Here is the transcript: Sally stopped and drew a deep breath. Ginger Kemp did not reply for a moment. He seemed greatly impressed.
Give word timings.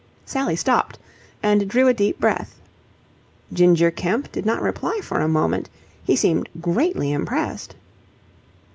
Sally 0.25 0.55
stopped 0.55 0.97
and 1.43 1.67
drew 1.69 1.87
a 1.87 1.93
deep 1.93 2.19
breath. 2.19 2.59
Ginger 3.53 3.91
Kemp 3.91 4.31
did 4.31 4.47
not 4.47 4.63
reply 4.63 4.99
for 5.03 5.19
a 5.19 5.27
moment. 5.27 5.69
He 6.03 6.15
seemed 6.15 6.49
greatly 6.59 7.11
impressed. 7.11 7.75